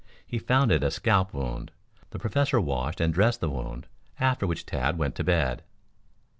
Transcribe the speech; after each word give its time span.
He 0.25 0.39
found 0.39 0.71
it 0.71 0.81
a 0.83 0.89
scalp 0.89 1.31
wound. 1.31 1.69
The 2.09 2.17
Professor 2.17 2.59
washed 2.59 2.99
and 2.99 3.13
dressed 3.13 3.39
the 3.39 3.51
wound, 3.51 3.85
after 4.19 4.47
which 4.47 4.65
Tad 4.65 4.97
went 4.97 5.13
to 5.13 5.23
bed. 5.23 5.61